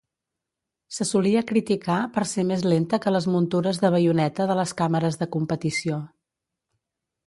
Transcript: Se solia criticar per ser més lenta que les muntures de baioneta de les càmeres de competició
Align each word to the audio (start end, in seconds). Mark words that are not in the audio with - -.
Se 0.95 1.05
solia 1.09 1.43
criticar 1.51 1.99
per 2.17 2.25
ser 2.31 2.47
més 2.53 2.65
lenta 2.73 3.01
que 3.05 3.15
les 3.15 3.29
muntures 3.37 3.83
de 3.85 3.95
baioneta 3.99 4.51
de 4.53 4.61
les 4.63 4.77
càmeres 4.83 5.23
de 5.25 5.33
competició 5.39 6.05